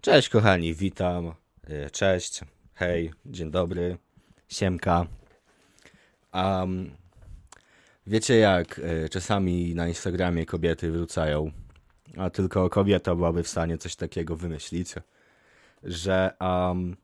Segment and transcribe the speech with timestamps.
[0.00, 1.34] Cześć kochani, witam.
[1.66, 2.40] E, Cześć,
[2.74, 3.98] hej, dzień dobry,
[4.48, 5.06] siemka.
[6.34, 6.90] Um,
[8.06, 11.50] wiecie jak e, czasami na Instagramie kobiety wrzucają,
[12.16, 14.94] a tylko kobieta byłaby w stanie coś takiego wymyślić,
[15.82, 16.96] że um,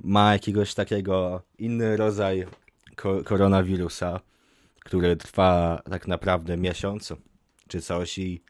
[0.00, 2.46] ma jakiegoś takiego inny rodzaj
[2.96, 4.20] ko- koronawirusa,
[4.80, 7.12] który trwa tak naprawdę miesiąc
[7.68, 8.42] czy coś i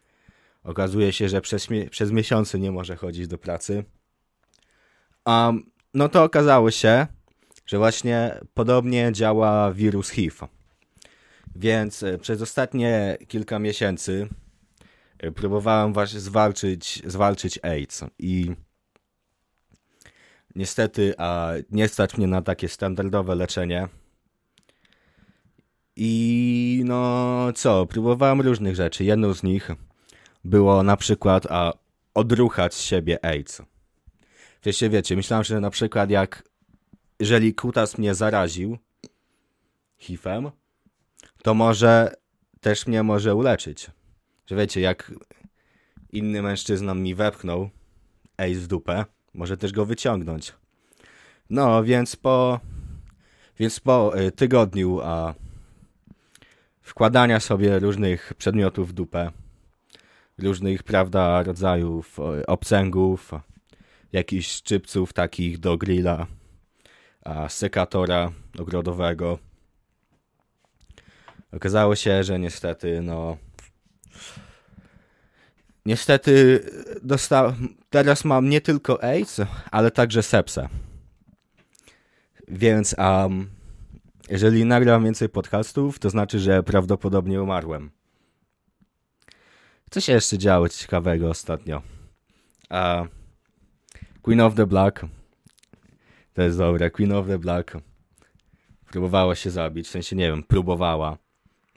[0.67, 3.83] okazuje się, że przez, przez miesiące nie może chodzić do pracy.
[5.25, 7.07] Um, no to okazało się,
[7.65, 10.47] że właśnie podobnie działa wirus HIV.
[11.55, 14.27] Więc e, przez ostatnie kilka miesięcy
[15.19, 18.51] e, próbowałem właśnie zwalczyć, zwalczyć AIDS i
[20.55, 23.87] niestety a nie stać mnie na takie standardowe leczenie.
[25.95, 29.03] I no co, próbowałem różnych rzeczy.
[29.03, 29.71] Jedną z nich
[30.43, 31.73] było na przykład a,
[32.13, 33.61] odruchać siebie AIDS.
[34.63, 36.43] Wiecie, wiecie, myślałem, że na przykład jak
[37.19, 38.77] jeżeli kutas mnie zaraził
[39.97, 40.51] HIV-em,
[41.43, 42.15] to może
[42.61, 43.91] też mnie może uleczyć.
[44.47, 45.11] Że wiecie, jak
[46.11, 47.69] inny mężczyzna mi wepchnął
[48.37, 50.53] AIDS w dupę, może też go wyciągnąć.
[51.49, 52.59] No, więc po
[53.59, 55.33] więc po y, tygodniu a
[56.81, 59.31] wkładania sobie różnych przedmiotów w dupę,
[60.39, 63.31] różnych, prawda, rodzajów obcęgów,
[64.13, 66.27] jakichś szczypców takich do grilla,
[67.49, 69.39] sekatora ogrodowego.
[71.51, 73.37] Okazało się, że niestety, no.
[75.85, 76.63] Niestety
[77.03, 77.53] dosta-
[77.89, 79.41] teraz mam nie tylko AIDS,
[79.71, 80.69] ale także sepsę.
[82.47, 83.49] Więc um,
[84.29, 87.91] jeżeli nagram więcej podcastów, to znaczy, że prawdopodobnie umarłem.
[89.89, 91.81] Co się jeszcze działo ciekawego ostatnio?
[92.69, 93.05] A
[94.21, 95.05] Queen of the Black.
[96.33, 96.91] To jest dobre.
[96.91, 97.77] Queen of the Black
[98.91, 99.87] próbowała się zabić.
[99.87, 101.17] W sensie, nie wiem, próbowała.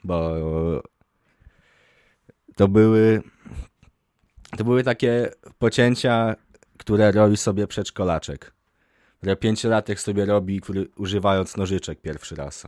[0.03, 0.35] Bo
[2.55, 3.21] to były
[4.57, 6.35] to były takie pocięcia,
[6.77, 8.53] które robi sobie przedszkolaczek.
[9.17, 12.67] Które pięciolatek sobie robi, który, używając nożyczek pierwszy raz.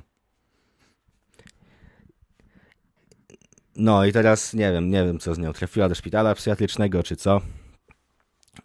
[3.76, 5.54] No i teraz nie wiem, nie wiem co z nią.
[5.54, 7.42] Trafiła do szpitala psychiatrycznego czy co.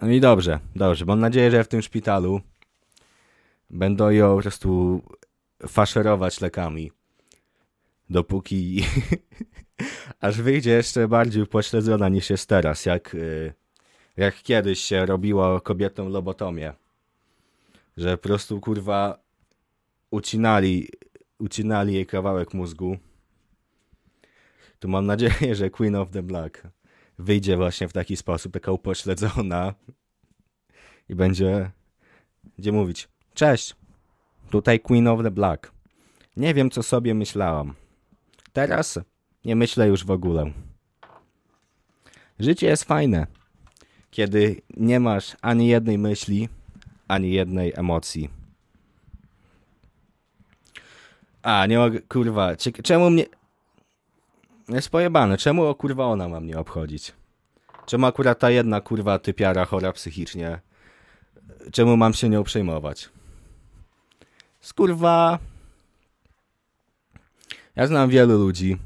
[0.03, 1.05] No i dobrze, dobrze.
[1.05, 2.41] Mam nadzieję, że w tym szpitalu
[3.71, 5.03] będą ją po prostu
[5.69, 6.93] faszerować lekami.
[8.11, 8.85] Dopóki
[10.21, 13.53] aż wyjdzie jeszcze bardziej upośledzona niż jest teraz, jak, y,
[14.17, 16.73] jak kiedyś się robiło kobietom lobotomię.
[17.97, 19.19] Że po prostu kurwa
[20.11, 20.89] ucinali,
[21.39, 22.99] ucinali jej kawałek mózgu
[24.79, 26.63] to mam nadzieję, że Queen of the Black
[27.19, 29.75] wyjdzie właśnie w taki sposób, taka upośledzona
[31.09, 31.71] i będzie,
[32.45, 33.77] będzie mówić Cześć,
[34.51, 35.73] tutaj Queen of the Black.
[36.37, 37.75] Nie wiem, co sobie myślałam.
[38.53, 38.99] Teraz
[39.45, 40.53] nie myślę już w ogóle.
[42.39, 43.27] Życie jest fajne,
[44.11, 46.49] kiedy nie masz ani jednej myśli,
[47.09, 48.31] ani jednej emocji.
[51.43, 53.25] A, nie mogę, kurwa, czemu mnie...
[54.69, 55.39] Jest pojebane.
[55.39, 57.13] Czemu o kurwa ona ma mnie obchodzić?
[57.87, 60.61] Czemu akurat ta jedna kurwa typiara chora psychicznie?
[61.73, 63.09] Czemu mam się nią przejmować?
[64.61, 65.39] Skurwa.
[67.77, 68.77] Ja znam wielu ludzi,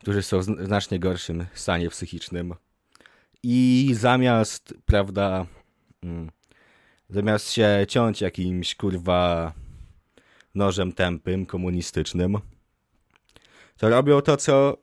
[0.00, 2.54] którzy są w zn- znacznie gorszym stanie psychicznym.
[3.42, 5.46] I zamiast, prawda,
[6.02, 6.30] mm,
[7.10, 9.52] zamiast się ciąć jakimś kurwa
[10.54, 12.38] nożem tępym, komunistycznym,
[13.76, 14.76] to robią to, co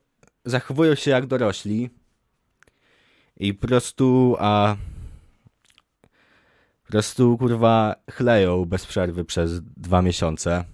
[0.44, 1.90] zachowują się jak dorośli
[3.36, 4.76] i po prostu, a
[6.82, 10.64] po prostu, kurwa, chleją bez przerwy przez dwa miesiące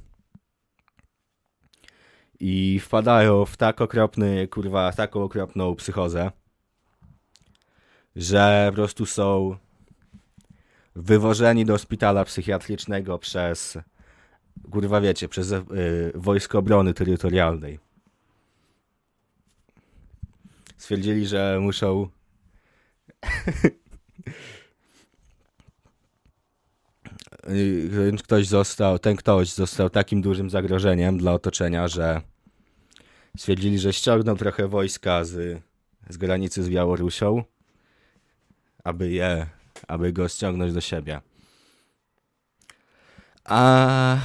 [2.41, 6.31] i wpadają w tak okropny, kurwa, taką okropną psychozę,
[8.17, 9.57] że po prostu są
[10.97, 13.79] wywożeni do szpitala psychiatrycznego przez,
[14.71, 15.63] kurwa, wiecie, przez y,
[16.15, 17.90] Wojsko Obrony Terytorialnej
[20.81, 22.09] stwierdzili, że muszą.
[28.25, 32.21] Ktoś został, ten ktoś został takim dużym zagrożeniem dla otoczenia, że
[33.37, 35.63] stwierdzili, że ściągną trochę wojska z,
[36.09, 37.45] z granicy z Białorusią,
[38.85, 39.47] aby je,
[39.89, 41.21] aby go ściągnąć do siebie.
[43.45, 44.19] A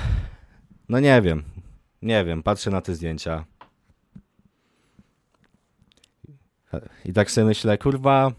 [0.89, 1.43] no nie wiem,
[2.01, 3.45] nie wiem, patrzę na te zdjęcia.
[7.05, 8.31] I tak sobie myślę, kurwa,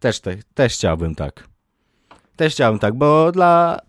[0.00, 1.48] Też, te, też chciałbym tak.
[2.36, 3.80] Też chciałbym tak, bo dla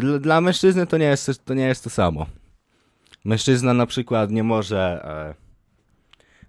[0.00, 2.26] dla, dla mężczyzny to nie, jest, to nie jest to samo.
[3.24, 5.34] Mężczyzna na przykład nie może e,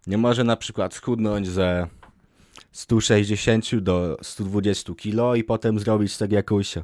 [0.07, 1.87] nie może na przykład schudnąć ze
[2.71, 6.83] 160 do 120 kilo i potem zrobić tego jakąś e,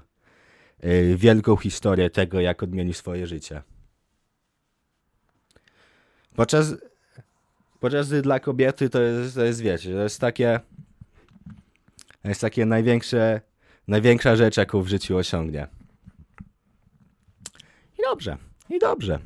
[1.15, 3.61] wielką historię tego, jak odmieni swoje życie.
[6.35, 6.75] Podczas,
[7.79, 10.59] podczas gdy dla kobiety to jest, to jest wiecie, to jest takie
[12.25, 13.41] to jest takie największe,
[13.87, 15.67] największa rzecz, jaką w życiu osiągnie.
[17.99, 18.37] I dobrze,
[18.69, 19.19] i dobrze.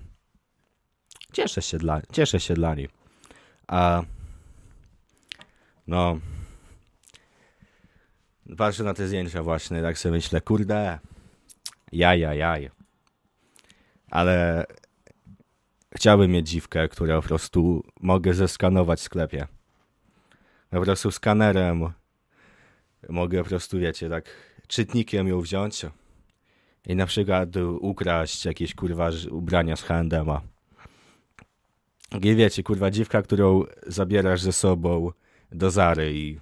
[1.34, 2.90] Cieszę się dla, cieszę się dla niej.
[3.68, 4.04] A
[5.88, 6.20] no
[8.58, 11.00] patrzę na te zdjęcia właśnie, tak sobie myślę, kurde,
[11.92, 12.70] jaj, jaj, jaj.
[14.12, 14.66] Ale
[15.96, 19.48] chciałbym mieć dziwkę, którą po prostu mogę zeskanować w sklepie.
[20.70, 21.94] Po prostu skanerem
[23.10, 24.26] mogę po prostu, wiecie, tak
[24.68, 25.86] czytnikiem ją wziąć
[26.88, 27.50] i na przykład
[27.80, 30.40] ukraść jakieś kurwa ubrania z H&M'a.
[32.22, 35.12] I wiecie, kurwa dziwka, którą zabierasz ze sobą
[35.52, 36.40] do Zary i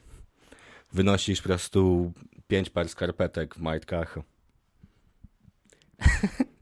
[0.93, 2.13] wynosisz po prostu
[2.47, 4.19] pięć par skarpetek w majtkach.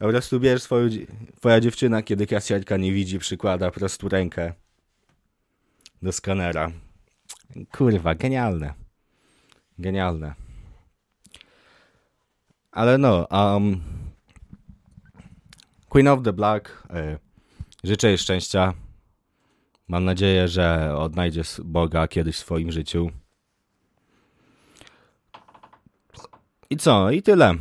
[0.00, 0.88] Po prostu bierzesz swoją,
[1.36, 4.52] twoja dziewczyna, kiedy kasjerka nie widzi, przykłada prostu rękę
[6.02, 6.70] do skanera.
[7.72, 8.74] Kurwa, genialne.
[9.78, 10.34] Genialne.
[12.72, 13.80] Ale no, um,
[15.88, 17.18] Queen of the Black, y,
[17.84, 18.74] życzę jej szczęścia.
[19.88, 23.10] Mam nadzieję, że odnajdzie Boga kiedyś w swoim życiu.
[26.70, 27.10] I co?
[27.10, 27.54] I tyle.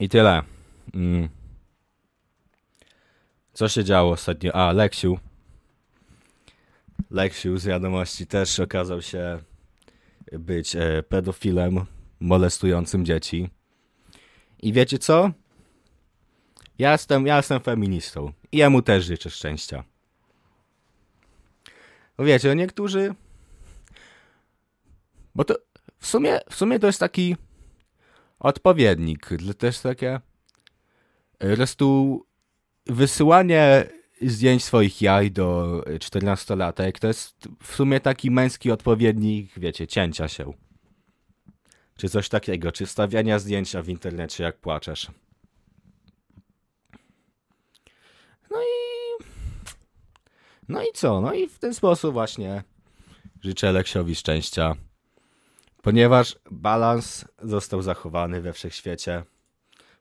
[0.00, 0.42] I tyle.
[0.94, 1.28] Mm.
[3.52, 4.52] Co się działo ostatnio?
[4.54, 5.18] A, Leksiu.
[7.10, 9.38] Leksiu z wiadomości też okazał się
[10.32, 11.84] być e, pedofilem
[12.20, 13.50] molestującym dzieci.
[14.62, 15.30] I wiecie co?
[16.78, 18.32] Ja jestem, ja jestem feministą.
[18.52, 19.84] I jemu też życzę szczęścia.
[22.16, 23.14] Bo wiecie, niektórzy...
[25.34, 25.54] Bo to
[25.98, 27.36] w sumie, w sumie to jest taki
[28.40, 29.28] odpowiednik.
[29.62, 30.20] Jest takie...
[31.38, 32.26] Po prostu
[32.86, 33.86] wysyłanie
[34.22, 40.52] zdjęć swoich jaj do 14-latek to jest w sumie taki męski odpowiednik, wiecie, cięcia się.
[41.96, 45.10] Czy coś takiego, czy stawiania zdjęcia w internecie jak płaczesz.
[48.50, 49.24] No i...
[50.68, 51.20] No i co?
[51.20, 52.62] No i w ten sposób właśnie
[53.40, 54.76] życzę Leksiowi szczęścia.
[55.82, 59.24] Ponieważ balans został zachowany we wszechświecie.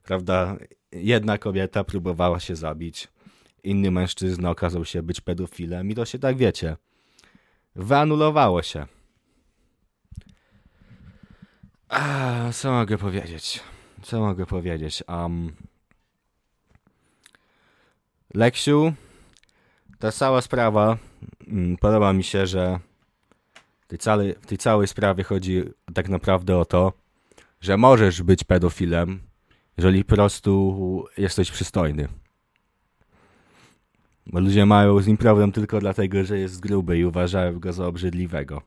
[0.03, 0.57] Prawda?
[0.91, 3.07] Jedna kobieta próbowała się zabić.
[3.63, 6.77] Inny mężczyzna okazał się być pedofilem i to się tak wiecie.
[7.75, 8.85] Wyanulowało się.
[11.89, 13.59] A, co mogę powiedzieć?
[14.01, 15.03] Co mogę powiedzieć?
[15.07, 15.55] Um,
[18.33, 18.93] Leksiu,
[19.99, 20.97] ta cała sprawa,
[21.47, 22.79] mm, podoba mi się, że
[23.89, 25.63] tej, całej, w tej całej sprawie chodzi
[25.93, 26.93] tak naprawdę o to,
[27.61, 29.19] że możesz być pedofilem,
[29.77, 32.07] jeżeli po prostu jesteś przystojny.
[34.25, 37.87] Bo ludzie mają z nim problem tylko dlatego, że jest gruby i uważają go za
[37.87, 38.61] obrzydliwego.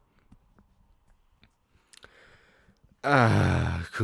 [3.02, 4.02] Ach,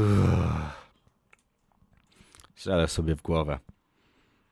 [2.54, 3.58] Strzelę sobie w głowę.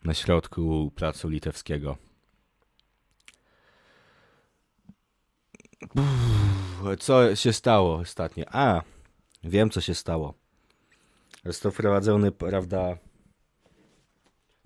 [0.04, 1.96] Na środku placu litewskiego.
[6.98, 8.44] Co się stało ostatnio?
[8.52, 8.82] A,
[9.44, 10.34] wiem co się stało.
[11.44, 12.98] Został wprowadzony, prawda,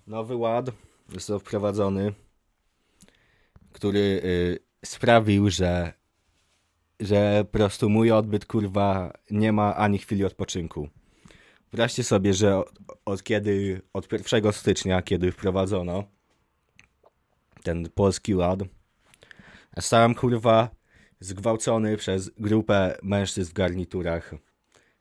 [0.06, 0.70] nowy ład.
[1.08, 2.14] Został wprowadzony,
[3.72, 6.00] który y, sprawił, że
[7.00, 10.88] że po prostu mój odbyt, kurwa, nie ma ani chwili odpoczynku.
[11.72, 12.72] Wyobraźcie sobie, że od,
[13.04, 16.04] od kiedy, od 1 stycznia, kiedy wprowadzono
[17.62, 18.60] ten polski ład,
[19.80, 20.68] stałem, kurwa,
[21.20, 24.34] zgwałcony przez grupę mężczyzn w garniturach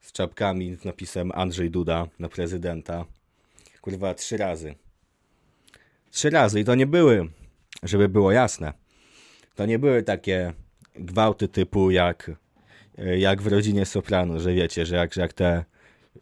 [0.01, 3.05] z czapkami z napisem Andrzej Duda na prezydenta.
[3.81, 4.75] Kurwa, trzy razy.
[6.11, 7.29] Trzy razy i to nie były,
[7.83, 8.73] żeby było jasne,
[9.55, 10.53] to nie były takie
[10.95, 12.31] gwałty typu jak,
[13.17, 15.65] jak w rodzinie Soprano, że wiecie, że jak, że jak te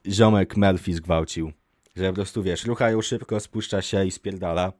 [0.07, 1.51] ziomek Melfi zgwałcił,
[1.95, 4.73] że po prostu wiesz, ruchają szybko, spuszcza się i spierdala.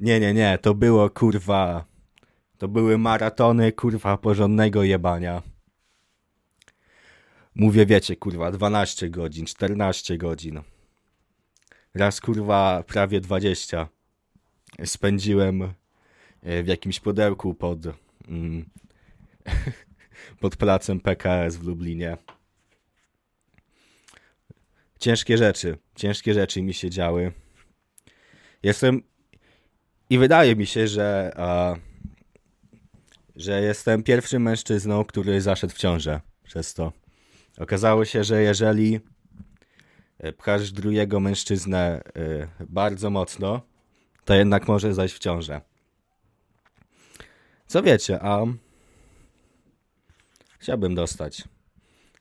[0.00, 1.84] Nie, nie, nie, to było kurwa,
[2.58, 5.42] to były maratony kurwa porządnego jebania.
[7.54, 10.60] Mówię, wiecie, kurwa, 12 godzin, 14 godzin.
[11.94, 13.88] Raz kurwa prawie 20
[14.84, 15.62] spędziłem
[16.42, 17.78] e, w jakimś pudełku pod,
[18.28, 18.64] mm,
[20.40, 22.16] pod placem PKS w Lublinie.
[24.98, 27.32] Ciężkie rzeczy, ciężkie rzeczy mi się działy.
[28.62, 29.02] Jestem
[30.10, 31.76] i wydaje mi się, że, a,
[33.36, 36.92] że jestem pierwszym mężczyzną, który zaszedł w ciążę przez to.
[37.58, 39.00] Okazało się, że jeżeli
[40.18, 43.60] e, pchasz drugiego mężczyznę e, bardzo mocno,
[44.24, 45.60] to jednak może zajść w ciążę.
[47.66, 48.44] Co wiecie, a
[50.58, 51.44] chciałbym dostać.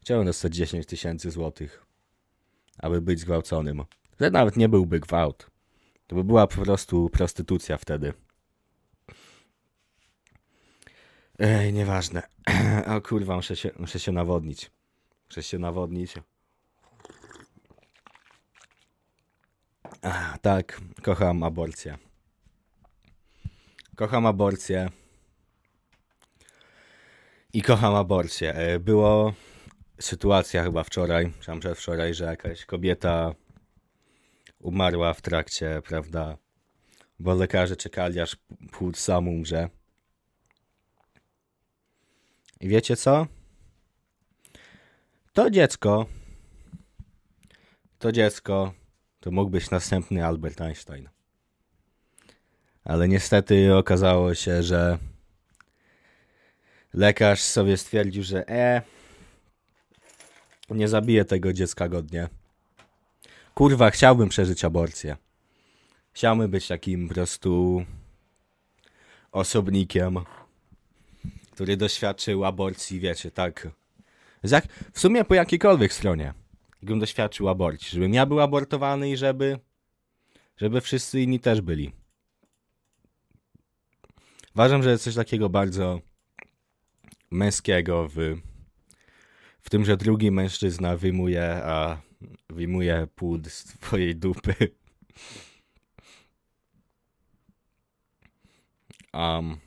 [0.01, 1.85] Chciałbym dostać 10 tysięcy złotych,
[2.77, 3.83] aby być zgwałconym.
[4.17, 5.51] To nawet nie byłby gwałt.
[6.07, 8.13] To by była po prostu prostytucja wtedy.
[11.39, 12.23] Ej, nieważne.
[12.97, 14.71] O kurwa, muszę się, muszę się nawodnić.
[15.29, 16.13] Muszę się nawodnić.
[20.01, 21.97] Ach, tak, kocham aborcję.
[23.95, 24.89] Kocham aborcję.
[27.53, 28.53] I kocham aborcję.
[28.53, 29.33] E, było
[29.99, 33.35] sytuacja chyba wczoraj, czy przedwczoraj, że jakaś kobieta
[34.59, 36.37] umarła w trakcie, prawda?
[37.19, 38.37] Bo lekarze czekali, aż
[38.71, 39.69] płód sam umrze.
[42.59, 43.27] I wiecie co?
[45.33, 46.05] To dziecko,
[47.99, 48.73] to dziecko,
[49.19, 51.09] to mógł być następny Albert Einstein.
[52.83, 54.97] Ale niestety okazało się, że
[56.93, 58.81] lekarz sobie stwierdził, że e,
[60.69, 62.27] nie zabije tego dziecka godnie.
[63.53, 65.17] Kurwa, chciałbym przeżyć aborcję.
[66.13, 67.85] Chciałbym być takim po prostu
[69.31, 70.19] osobnikiem,
[71.55, 73.67] który doświadczył aborcji, wiecie, tak.
[74.93, 76.33] W sumie po jakiejkolwiek stronie.
[76.81, 77.89] Gdybym doświadczył aborcji.
[77.89, 79.59] Żebym ja był abortowany i żeby,
[80.57, 81.91] żeby wszyscy inni też byli.
[84.55, 85.99] Uważam, że jest coś takiego bardzo
[87.31, 88.15] męskiego w,
[89.61, 92.01] w tym, że drugi mężczyzna wyjmuje, a
[92.49, 94.55] wyjmuje płód z twojej dupy.
[99.13, 99.64] Um,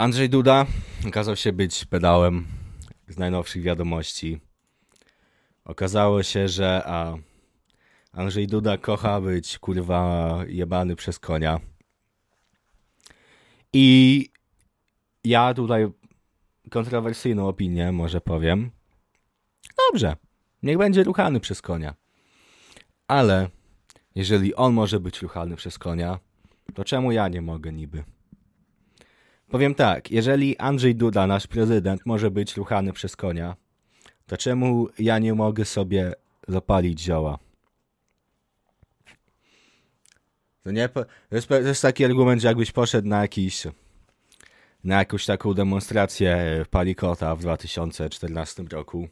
[0.00, 0.66] Andrzej Duda
[1.08, 2.46] okazał się być pedałem
[3.08, 4.40] z najnowszych wiadomości.
[5.64, 7.16] Okazało się, że a,
[8.12, 11.60] Andrzej Duda kocha być kurwa jebany przez konia.
[13.72, 14.28] I
[15.24, 15.86] ja tutaj
[16.70, 18.70] kontrowersyjną opinię może powiem.
[19.90, 20.16] Dobrze,
[20.62, 21.94] niech będzie ruchany przez konia.
[23.08, 23.48] Ale
[24.14, 26.18] jeżeli on może być ruchany przez konia,
[26.74, 28.04] to czemu ja nie mogę niby?
[29.50, 33.56] Powiem tak, jeżeli Andrzej Duda, nasz prezydent, może być ruchany przez konia,
[34.26, 36.12] to czemu ja nie mogę sobie
[36.48, 37.38] zapalić zioła?
[40.62, 43.66] To nie, to jest, to jest taki argument, że jakbyś poszedł na jakiś
[44.84, 49.08] na jakąś taką demonstrację Palikota w 2014 roku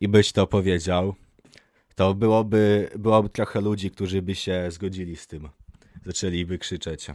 [0.00, 1.14] i byś to powiedział,
[1.94, 5.48] to byłoby, byłoby trochę ludzi, którzy by się zgodzili z tym.
[6.06, 7.06] Zaczęliby krzyczeć.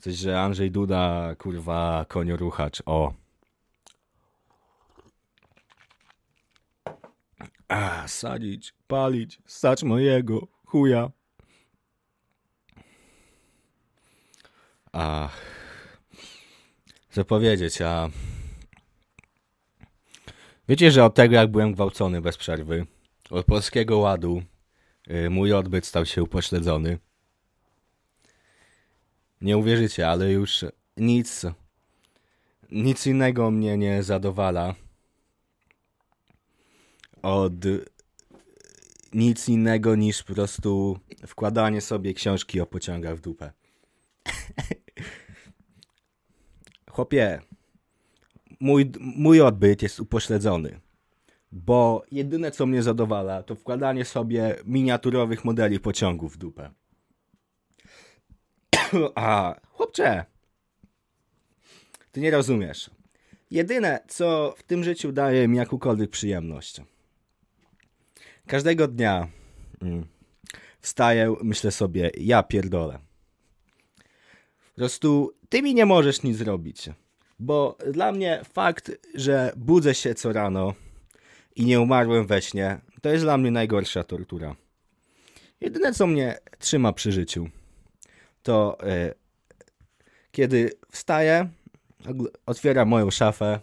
[0.00, 3.12] Coś, że Andrzej Duda, kurwa, konioruchacz, o.
[7.68, 11.10] A, sadzić, palić, stać mojego chuja.
[14.92, 15.28] A,
[17.10, 18.08] co powiedzieć, a...
[20.68, 22.86] Wiecie, że od tego, jak byłem gwałcony bez przerwy,
[23.30, 24.42] od polskiego ładu,
[25.06, 26.98] yy, mój odbyt stał się upośledzony.
[29.40, 30.64] Nie uwierzycie, ale już
[30.96, 31.46] nic,
[32.70, 34.74] nic innego mnie nie zadowala
[37.22, 37.52] od
[39.12, 43.52] nic innego niż po prostu wkładanie sobie książki o pociągach w dupę.
[46.90, 47.40] Chłopie,
[48.60, 50.80] mój, mój odbyt jest upośledzony,
[51.52, 56.70] bo jedyne co mnie zadowala to wkładanie sobie miniaturowych modeli pociągów w dupę.
[59.14, 60.24] A, chłopcze,
[62.12, 62.90] ty nie rozumiesz.
[63.50, 66.80] Jedyne, co w tym życiu daje mi jakąkolwiek przyjemność.
[68.46, 69.28] Każdego dnia
[69.82, 70.06] mm,
[70.80, 72.98] wstaję, myślę sobie, ja pierdolę.
[74.68, 76.88] Po prostu ty mi nie możesz nic zrobić.
[77.38, 80.74] Bo dla mnie fakt, że budzę się co rano
[81.56, 84.56] i nie umarłem we śnie, to jest dla mnie najgorsza tortura.
[85.60, 87.48] Jedyne, co mnie trzyma przy życiu,
[88.42, 89.14] to e,
[90.32, 91.48] kiedy wstaję,
[92.46, 93.60] otwieram moją szafę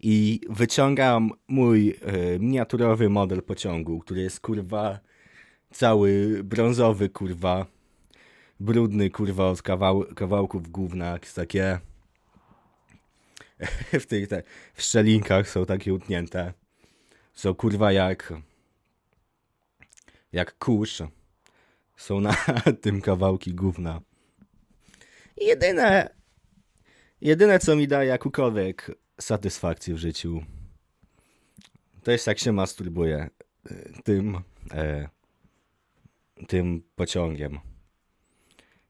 [0.00, 5.00] i wyciągam mój e, miniaturowy model pociągu, który jest kurwa
[5.72, 7.66] cały brązowy, kurwa,
[8.60, 11.78] brudny, kurwa, od kawał, kawałków gówna, jakieś takie
[14.00, 14.42] w tych te,
[14.74, 16.52] w szczelinkach są takie utnięte.
[17.34, 18.32] Są kurwa jak
[20.32, 21.02] jak kurz.
[22.00, 22.34] Są na
[22.82, 24.00] tym kawałki gówna.
[25.36, 26.14] Jedyne
[27.20, 28.90] jedyne co mi daje jakąkolwiek
[29.20, 30.42] satysfakcję w życiu
[32.02, 33.30] to jest jak się masturbuje
[34.04, 34.40] tym
[34.74, 35.08] e,
[36.48, 37.58] tym pociągiem.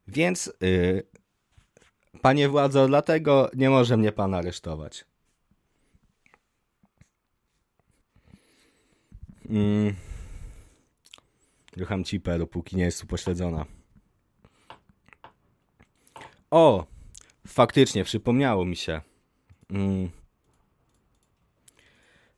[0.08, 1.02] Więc y,
[2.22, 5.04] panie władzo, dlatego nie może mnie pan aresztować.
[9.50, 10.09] Mm.
[11.76, 13.64] Rucham cipę, dopóki nie jest upośledzona.
[16.50, 16.86] O!
[17.46, 19.00] Faktycznie, przypomniało mi się.
[19.70, 20.10] Mm.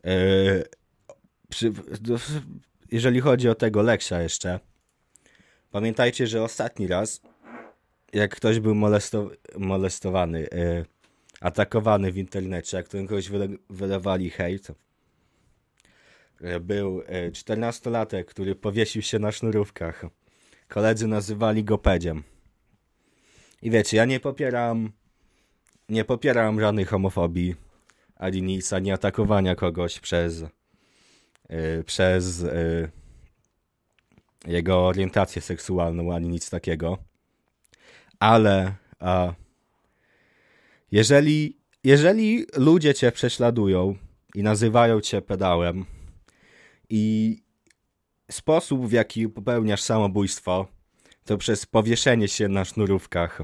[0.04, 0.64] Yy,
[1.48, 1.72] przy,
[2.92, 4.60] jeżeli chodzi o tego Leksia jeszcze,
[5.70, 7.20] pamiętajcie, że ostatni raz,
[8.12, 10.86] jak ktoś był molesto, molestowany, yy,
[11.40, 14.68] atakowany w internecie, jak to kogoś wyle, wylewali hejt,
[16.60, 20.04] był 14-latek, który powiesił się na sznurówkach.
[20.68, 22.22] Koledzy nazywali go pedziem.
[23.62, 24.92] I wiecie, ja nie popieram
[25.88, 27.54] nie popieram żadnej homofobii,
[28.16, 30.44] ani nic, ani atakowania kogoś przez
[31.48, 32.90] yy, przez yy,
[34.46, 36.98] jego orientację seksualną, ani nic takiego.
[38.18, 39.34] Ale a,
[40.92, 43.96] jeżeli, jeżeli ludzie cię prześladują
[44.34, 45.84] i nazywają cię pedałem
[46.88, 47.36] i
[48.30, 50.66] sposób, w jaki popełniasz samobójstwo,
[51.24, 53.42] to przez powieszenie się na sznurówkach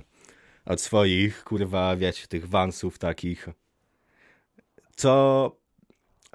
[0.65, 3.49] od swoich, kurwa, wiecie, tych wansów takich,
[4.97, 5.57] co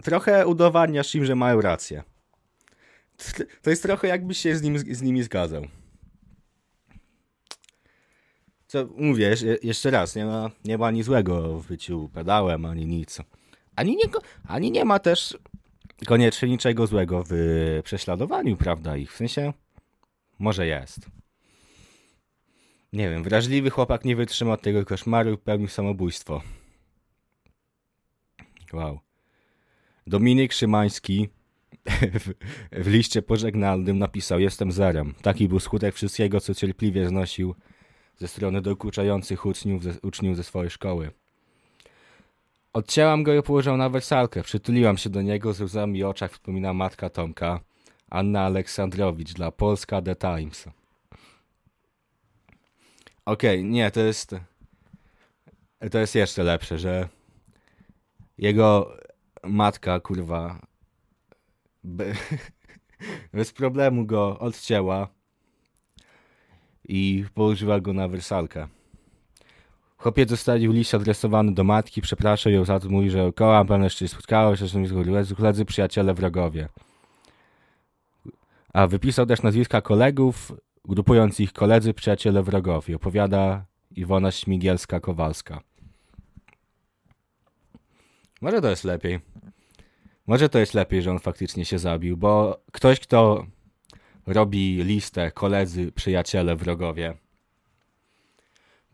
[0.03, 2.03] trochę udowadniasz im, że mają rację.
[3.61, 5.67] To jest trochę jakbyś się z, nim, z nimi zgadzał.
[8.67, 13.19] Co mówię, jeszcze raz, nie ma, nie ma ani złego w byciu pedałem, ani nic.
[13.75, 14.03] Ani nie,
[14.47, 15.37] ani nie ma też
[16.05, 17.33] koniecznie niczego złego w
[17.83, 18.97] prześladowaniu, prawda?
[18.97, 19.53] Ich w sensie
[20.39, 21.05] może jest.
[22.93, 26.41] Nie wiem, wrażliwy chłopak nie wytrzymał tego koszmaru i pełnił samobójstwo.
[28.73, 28.99] Wow.
[30.07, 31.29] Dominik Szymański
[32.23, 32.33] w,
[32.71, 35.13] w liście pożegnalnym napisał Jestem zerem.
[35.21, 37.55] Taki był skutek wszystkiego, co cierpliwie znosił
[38.17, 41.11] ze strony dokuczających uczniów ze, uczniów ze swojej szkoły.
[42.73, 44.43] Odcięłam go i położyłam na wersalkę.
[44.43, 47.59] Przytuliłam się do niego, z łzami oczach wspomina matka Tomka,
[48.09, 50.65] Anna Aleksandrowicz dla Polska The Times.
[53.25, 54.35] Okej, okay, nie, to jest
[55.91, 57.09] to jest jeszcze lepsze, że
[58.37, 58.97] jego
[59.43, 60.59] matka, kurwa,
[63.33, 65.07] bez problemu go odcięła
[66.83, 68.67] i położyła go na wersalkę.
[70.03, 74.07] Chłopiec zostawił list adresowany do matki, przepraszał ją za to, mówi, że koła pewnie jeszcze
[74.07, 76.69] spotkało się, że koledzy, przyjaciele, wrogowie.
[78.73, 80.51] A wypisał też nazwiska kolegów,
[80.85, 82.95] grupując ich koledzy, przyjaciele, wrogowie.
[82.95, 85.59] Opowiada Iwona Śmigielska-Kowalska.
[88.41, 89.19] Może to jest lepiej.
[90.27, 93.45] Może to jest lepiej, że on faktycznie się zabił, bo ktoś, kto
[94.27, 97.13] robi listę koledzy, przyjaciele, wrogowie,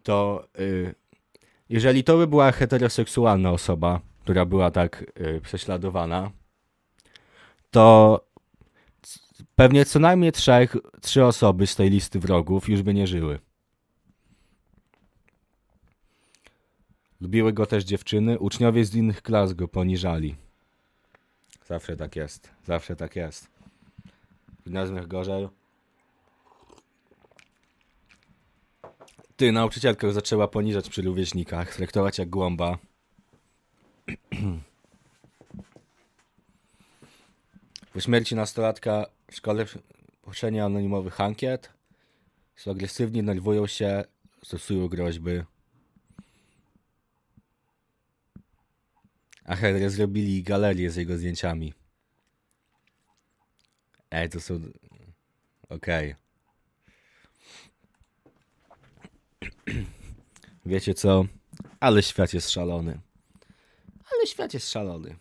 [0.04, 0.96] to y,
[1.70, 6.32] jeżeli to by była heteroseksualna osoba, która była tak y, prześladowana,
[7.72, 8.20] to
[9.56, 13.40] pewnie co najmniej trzech, trzy osoby z tej listy wrogów już by nie żyły.
[17.22, 20.36] Lubiły go też dziewczyny, uczniowie z innych klas go poniżali.
[21.66, 23.48] Zawsze tak jest, zawsze tak jest.
[24.60, 25.08] W gimnazjach
[29.40, 32.78] Ty, nauczycielka zaczęła poniżać przy rówieśnikach, traktować jak głąba.
[37.94, 39.66] Po śmierci nastolatka w szkole
[40.22, 41.70] pochrzenia anonimowych ankiet.
[42.56, 44.04] Są agresywni, nerwują się,
[44.44, 45.44] stosują groźby.
[49.46, 51.74] A Henry zrobili galerię z jego zdjęciami.
[54.12, 54.56] Ej, to są...
[55.70, 56.12] Okej.
[56.12, 56.29] Okay.
[60.66, 61.26] Wiecie co?
[61.80, 63.00] Ale świat jest szalony.
[64.14, 65.16] Ale świat jest szalony.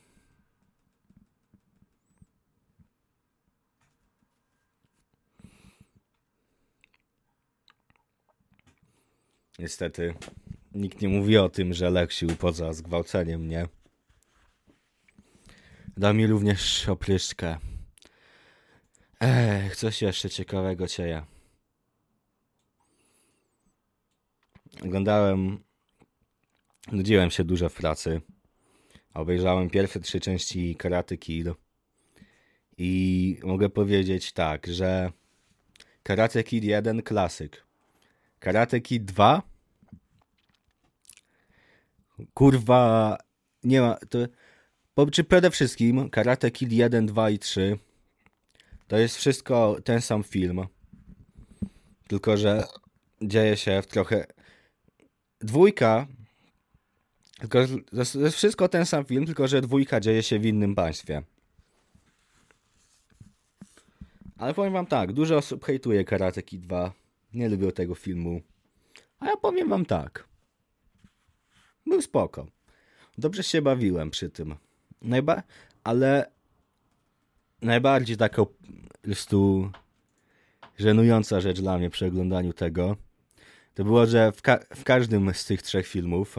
[9.59, 10.15] Niestety,
[10.75, 13.69] nikt nie mówi o tym, że Leksiu poza zgwałceniem mnie
[15.99, 17.59] da mi również opryszkę.
[19.21, 21.27] Ech, coś jeszcze ciekawego cieja.
[24.85, 25.65] Oglądałem,
[26.93, 28.21] nudziłem się dużo w pracy.
[29.15, 31.49] Obejrzałem pierwsze trzy części Karate Kid.
[32.79, 35.13] I mogę powiedzieć tak, że
[36.03, 37.67] Karate Kid 1 klasyk.
[38.39, 39.43] Karate Kid 2
[42.35, 43.19] kurwa
[43.65, 44.19] nie ma to
[45.11, 47.79] czy przede wszystkim Karate Kid 1, 2 i 3
[48.89, 50.67] to jest wszystko ten sam film.
[52.09, 52.65] Tylko że
[53.23, 54.27] dzieje się w trochę
[55.41, 56.07] dwójka
[57.39, 61.23] tylko to jest, wszystko ten sam film, tylko że dwójka dzieje się w innym państwie.
[64.39, 66.93] Ale powiem wam tak, dużo osób hejtuje Karate Kid 2.
[67.35, 68.41] Nie lubią tego filmu.
[69.21, 70.29] A ja powiem wam tak.
[71.87, 72.47] Był spoko.
[73.19, 74.55] Dobrze się bawiłem przy tym.
[75.03, 75.43] Najba
[75.85, 76.31] ale
[77.63, 78.55] najbardziej taką po
[79.03, 79.71] prostu
[80.79, 82.97] żenująca rzecz dla mnie przy oglądaniu tego
[83.79, 86.37] to było, że w, ka w każdym z tych trzech filmów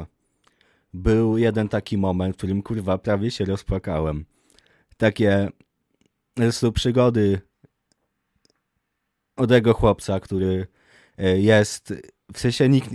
[0.94, 4.26] był jeden taki moment, w którym kurwa prawie się rozpłakałem.
[4.98, 5.50] Takie
[6.36, 7.42] prostu przygody
[9.36, 10.68] od tego chłopca, który
[11.18, 11.94] e, jest,
[12.34, 12.90] w sensie nikt,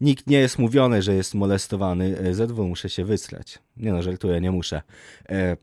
[0.00, 2.18] nikt nie jest mówiony, że jest molestowany.
[2.18, 3.58] E, ZW muszę się wysrać.
[3.76, 4.82] Nie no, żartuję, nie muszę.
[5.28, 5.56] E,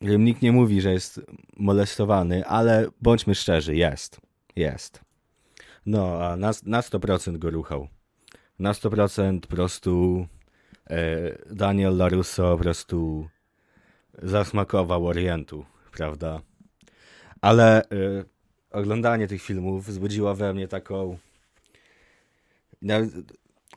[0.00, 1.20] nikt nie mówi, że jest
[1.56, 4.20] molestowany, ale bądźmy szczerzy, jest.
[4.56, 5.11] Jest.
[5.86, 7.88] No, a na, na 100% go ruchał.
[8.58, 10.26] Na 100% po prostu
[10.90, 10.96] e,
[11.50, 13.28] Daniel LaRusso po prostu
[14.22, 16.40] zasmakował Orientu, prawda?
[17.40, 17.88] Ale e,
[18.70, 21.18] oglądanie tych filmów wzbudziło we mnie taką.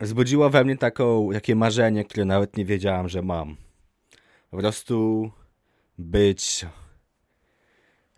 [0.01, 3.57] Wzbudziło we mnie taką, takie marzenie, które nawet nie wiedziałem, że mam.
[4.51, 5.31] Po prostu
[5.97, 6.65] być,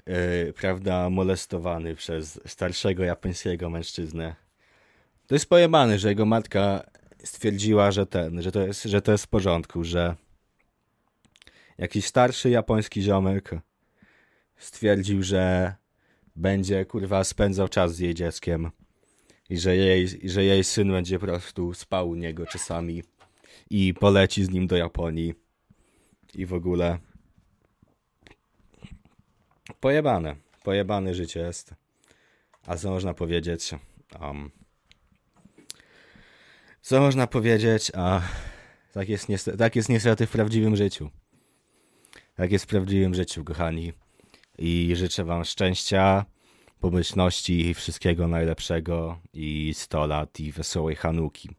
[0.07, 4.35] yy, prawda, molestowany przez starszego japońskiego mężczyznę.
[5.27, 6.83] To jest pojemane, że jego matka
[7.23, 10.15] stwierdziła, że ten, że to jest, że to jest w porządku, że
[11.77, 13.51] jakiś starszy japoński ziomek
[14.57, 15.73] stwierdził, że
[16.35, 18.71] będzie kurwa spędzał czas z jej dzieckiem
[19.49, 23.03] i że jej, że jej syn będzie po prostu spał u niego czasami
[23.69, 25.33] i poleci z nim do Japonii
[26.35, 26.99] i w ogóle
[29.79, 31.73] pojebane, pojebane życie jest.
[32.67, 33.71] A co można powiedzieć
[34.21, 34.51] um,
[36.81, 38.21] co można powiedzieć a
[38.93, 41.09] tak jest, niestety, tak jest niestety w prawdziwym życiu.
[42.35, 43.93] Tak jest w prawdziwym życiu kochani.
[44.57, 46.25] I życzę Wam szczęścia,
[46.79, 51.49] pomyślności i wszystkiego najlepszego i 100 lat i wesołej Hanuki.